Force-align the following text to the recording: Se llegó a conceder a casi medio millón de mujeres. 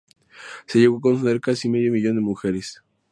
Se 0.65 0.79
llegó 0.79 0.97
a 0.97 1.01
conceder 1.01 1.37
a 1.37 1.39
casi 1.39 1.69
medio 1.69 1.91
millón 1.91 2.15
de 2.15 2.21
mujeres. 2.23 2.81